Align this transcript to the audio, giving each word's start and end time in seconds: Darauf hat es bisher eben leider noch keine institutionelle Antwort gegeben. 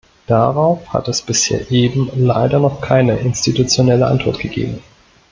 Darauf 0.25 0.93
hat 0.93 1.07
es 1.09 1.21
bisher 1.21 1.69
eben 1.69 2.09
leider 2.15 2.57
noch 2.59 2.81
keine 2.81 3.19
institutionelle 3.19 4.07
Antwort 4.07 4.39
gegeben. 4.39 4.79